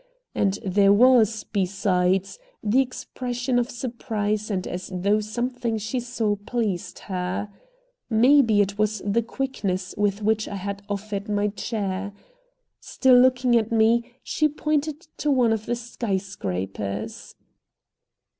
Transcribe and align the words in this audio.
And 0.33 0.57
there 0.65 0.91
was, 0.91 1.43
besides, 1.43 2.39
the 2.63 2.81
expression 2.81 3.59
of 3.59 3.69
surprise 3.69 4.49
and 4.49 4.65
as 4.65 4.89
though 4.91 5.19
something 5.19 5.77
she 5.77 5.99
saw 5.99 6.37
pleased 6.37 6.97
her. 7.05 7.49
Maybe 8.09 8.61
it 8.61 8.79
was 8.79 9.03
the 9.05 9.21
quickness 9.21 9.93
with 9.99 10.23
which 10.23 10.47
I 10.47 10.55
had 10.55 10.81
offered 10.89 11.29
my 11.29 11.49
chair. 11.49 12.13
Still 12.79 13.15
looking 13.19 13.55
at 13.55 13.71
me, 13.71 14.15
she 14.23 14.47
pointed 14.47 15.01
to 15.17 15.29
one 15.29 15.53
of 15.53 15.67
the 15.67 15.75
sky 15.75 16.17
scrapers. 16.17 17.35